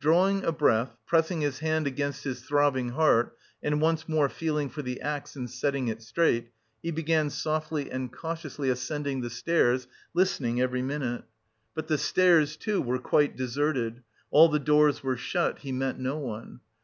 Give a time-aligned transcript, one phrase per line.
[0.00, 4.82] Drawing a breath, pressing his hand against his throbbing heart, and once more feeling for
[4.82, 6.50] the axe and setting it straight,
[6.82, 11.22] he began softly and cautiously ascending the stairs, listening every minute.
[11.76, 14.02] But the stairs, too, were quite deserted;
[14.32, 16.58] all the doors were shut; he met no one.